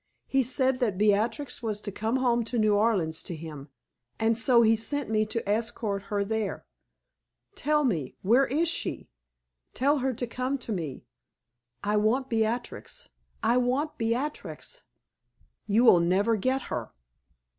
He 0.25 0.41
said 0.41 0.79
that 0.79 0.97
Beatrix 0.97 1.61
was 1.61 1.79
to 1.81 1.91
come 1.91 2.15
home 2.15 2.43
to 2.45 2.57
New 2.57 2.73
Orleans 2.75 3.21
to 3.21 3.35
him, 3.35 3.69
and 4.19 4.35
so 4.35 4.63
he 4.63 4.75
sent 4.75 5.11
me 5.11 5.27
to 5.27 5.47
escort 5.47 6.05
her 6.09 6.23
there. 6.23 6.65
Tell 7.53 7.83
me 7.83 8.15
where 8.23 8.47
is 8.47 8.67
she? 8.67 9.11
Tell 9.75 9.99
her 9.99 10.11
to 10.15 10.25
come 10.25 10.57
to 10.57 10.71
me. 10.71 11.05
I 11.83 11.97
want 11.97 12.29
Beatrix 12.31 13.09
I 13.43 13.57
want 13.57 13.99
Beatrix!" 13.99 14.85
"You 15.67 15.83
will 15.83 15.99
never 15.99 16.35
get 16.35 16.63
her!" 16.73 16.91